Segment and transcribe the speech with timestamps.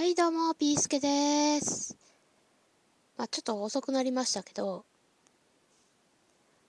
[0.00, 1.94] はい、どうも、ピースケです。
[3.18, 4.86] まあ、ちょっと遅くなりましたけど、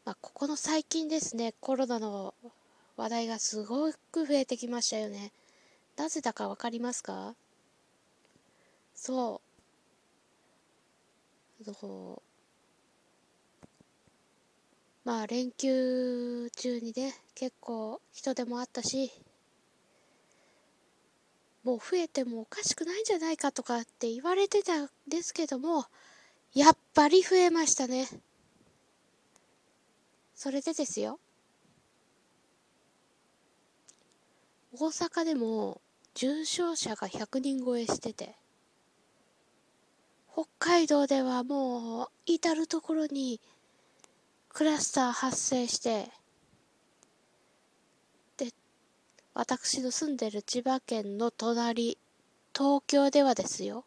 [0.04, 2.34] まあ、ここの最近ですね、コロナの
[2.98, 5.32] 話題がすごく増えてきましたよね。
[5.96, 7.34] なぜだかわかりますか？
[8.94, 9.40] そ
[11.66, 11.70] う。
[11.70, 12.22] あの、
[15.06, 19.10] まあ、連休中にね、結構人手もあったし、
[21.64, 25.86] もう増えてもおかしくないんじゃないかとかって言われてたんですけども、
[26.54, 28.08] やっぱり増えましたね。
[30.36, 31.20] それでですよ。
[34.74, 35.82] 大阪でも
[36.16, 38.36] 重症者が100人超えしてて、
[40.34, 43.40] 北海道ではもう至るところに
[44.50, 46.10] クラスター発生して、
[49.34, 51.98] 私の住んでる千葉県の隣、
[52.54, 53.86] 東京ではですよ。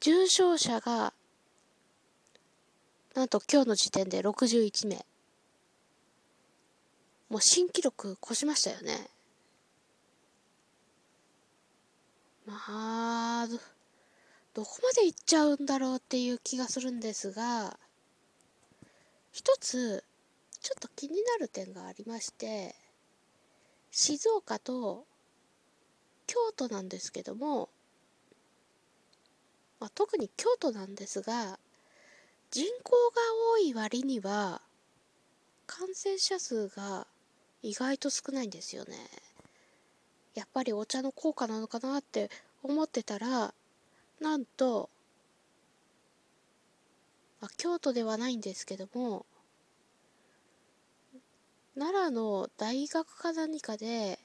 [0.00, 1.12] 重症者が、
[3.14, 5.04] なんと今日の時点で61名。
[7.28, 9.08] もう新記録越しましたよね。
[12.46, 13.58] まあ、ど、
[14.54, 17.78] どこまで行っちゃうんだろうっていう気がするんですが、
[19.32, 20.04] 一つ、
[20.60, 22.76] ちょっと気になる点がありまして、
[23.96, 25.04] 静岡と
[26.26, 27.68] 京都なんですけども、
[29.78, 31.60] まあ、特に京都なんですが
[32.50, 33.22] 人口が
[33.52, 34.60] 多い割には
[35.68, 37.06] 感染者数が
[37.62, 38.96] 意外と少ないんですよね。
[40.34, 42.30] やっぱりお茶の効果なのかなって
[42.64, 43.54] 思ってたら
[44.20, 44.90] なんと、
[47.40, 49.24] まあ、京都ではないんですけども
[51.76, 54.18] 奈良の大学か何かで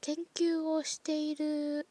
[0.00, 1.88] 研究をしている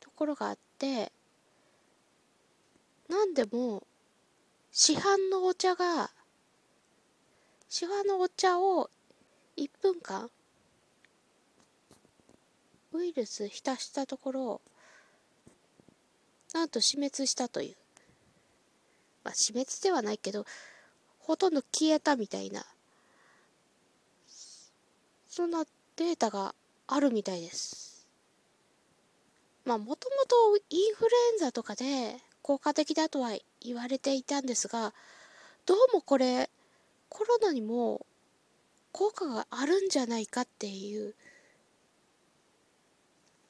[0.00, 1.12] ところがあって
[3.08, 3.82] なんでも
[4.72, 6.10] 市販のお茶が
[7.68, 8.88] 市販のお茶を
[9.58, 10.30] 1分間
[12.92, 14.60] ウイルス浸したところ
[16.54, 17.76] なんと死滅したという。
[19.24, 20.46] まあ死滅ではないけど
[21.26, 22.64] ほとんど消えたみたいな、
[25.28, 25.64] そんな
[25.96, 26.54] データが
[26.86, 28.06] あるみたいです。
[29.64, 34.92] まあ、もともとインフルエンザとかで効果的だとは言われていたんですが、
[35.64, 36.50] どうもこれ、
[37.08, 38.04] コロナにも
[38.92, 41.14] 効果があるんじゃないかっていう、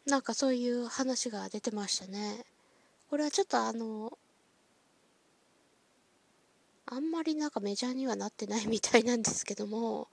[0.07, 2.45] なんかそういう話が出てましたね。
[3.11, 4.17] これはちょっとあの、
[6.95, 10.07] あんまりなんかメジャーにはなってないみたいなんですけども、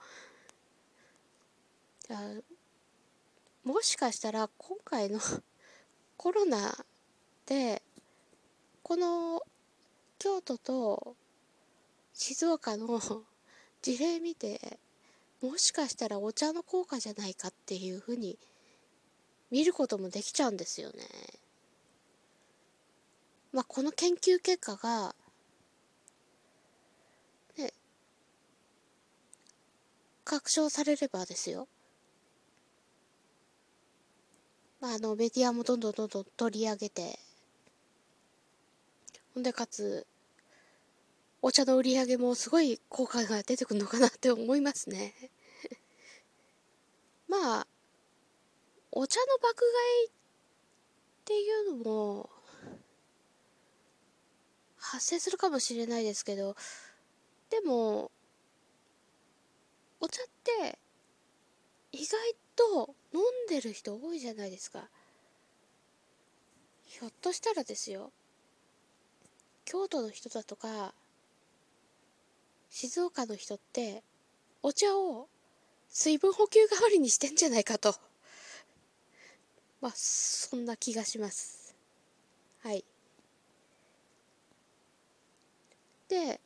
[3.62, 5.20] もしかしたら今回の
[6.18, 6.84] コロナ
[7.46, 7.82] で、
[8.82, 9.42] この
[10.18, 11.16] 京都と
[12.14, 12.98] 静岡の
[13.80, 14.80] 事例見て、
[15.40, 18.40] もしかしたらお茶の効果じゃないかっていうふうに
[19.52, 21.06] 見ることもできちゃうんですよね。
[23.52, 25.14] まあ、この研究結果が
[30.24, 31.68] 確証されればですよ。
[34.80, 37.18] まあ、あの、メディアもどんどんどんどん取り上げて、
[39.34, 40.06] ほんで、かつ、
[41.40, 45.14] お茶の売り上げもすごい効果が出てくるのかなって思いますね。
[47.26, 47.66] まあ、
[48.90, 50.10] お茶の爆買いっ
[51.24, 52.30] ていうのも、
[54.76, 56.54] 発生するかもしれないですけど、
[57.50, 58.10] でも、
[60.02, 60.26] お茶っ
[60.60, 60.78] て
[61.92, 62.18] 意外
[62.56, 64.88] と飲んでる人多いじゃないですか。
[66.84, 68.10] ひょっとしたらですよ。
[69.64, 70.92] 京都の人だとか
[72.68, 74.02] 静岡の人って
[74.60, 75.28] お茶を
[75.88, 77.94] 水分補給代わりにしてんじゃないかと。
[79.80, 81.76] まあそんな気がします。
[82.62, 82.84] はい。
[86.08, 86.40] で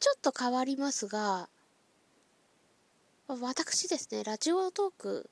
[0.00, 1.48] ちょっと変わりますが
[3.28, 5.28] 私ですね、ラジオトーク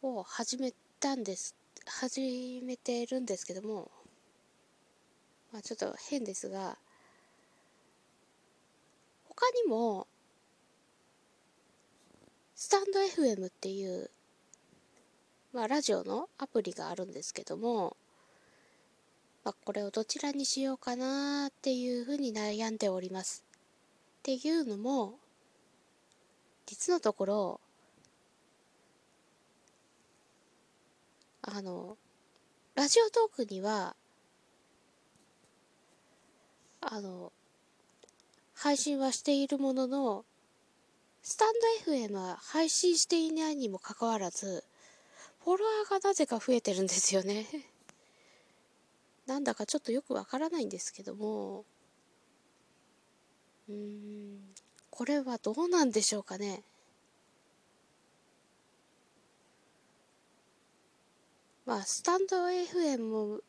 [0.00, 3.90] を始めたんです、始めてるんですけども、
[5.52, 6.78] まあちょっと変ですが、
[9.28, 10.06] 他にも、
[12.54, 14.08] スタンド FM っていう、
[15.52, 17.96] まあラジオのアプリがあるんですけども、
[19.42, 23.44] まあこれをどちらにしようかなっていうふうに悩んでおります。
[24.20, 25.18] っていうのも、
[26.66, 27.60] 実のところ
[31.48, 31.96] あの、
[32.74, 33.94] ラジオトークには、
[36.80, 37.32] あの、
[38.52, 40.24] 配信はしているものの、
[41.22, 41.54] スタン
[41.86, 44.64] ド FM は配信していないにもかかわらず、
[45.44, 47.46] フォロワーがなぜか増えてるんですよね。
[49.26, 51.64] なんだかちょっとよくわからないんですけども、
[53.68, 54.54] うーん、
[54.96, 56.62] これはどうなんでしょうかね。
[61.66, 63.40] まあ、スタンド FM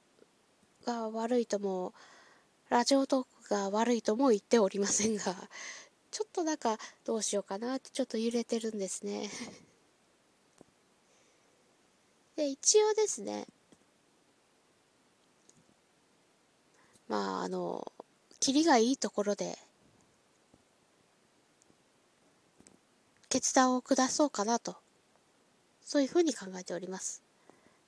[0.85, 1.94] が悪いとも、
[2.67, 5.23] ラジオトークが悪いとも言っておりませんが、
[6.11, 9.29] ちょっとなんかどうしようかなってちょっと揺れてるんですね。
[12.35, 13.47] で、一応ですね、
[17.07, 17.89] まあ、あの、
[18.41, 19.57] キリがいいところで、
[23.38, 24.78] 決断を下そうかなと、
[25.84, 27.22] そういうふうに考えております。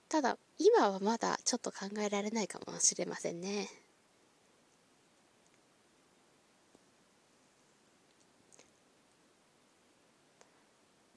[0.07, 3.67] ただ、今はまだちょっと考えられないかもしれませんね。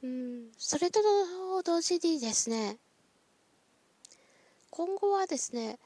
[0.02, 1.00] うん、それと
[1.62, 2.78] 同時にですね、
[4.70, 5.78] 今後はですね、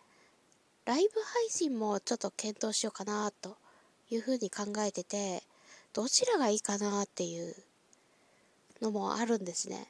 [0.84, 3.56] ライブ配信もちょっと検討しようかなと
[4.08, 5.42] いうふうに考えてて、
[5.92, 7.65] どちらがいいかなっていう
[8.80, 9.86] のもあるんですね。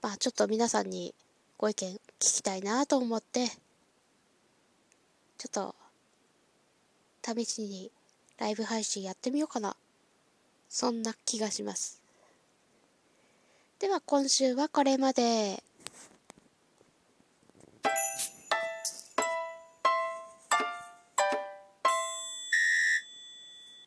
[0.00, 1.14] まあちょっと皆さんに
[1.56, 5.74] ご意見聞きたいなと思って、ちょっと
[7.24, 7.90] 試しに
[8.38, 9.76] ライブ配信やってみようかな。
[10.68, 12.00] そんな気がします。
[13.78, 15.62] では今週はこれまで。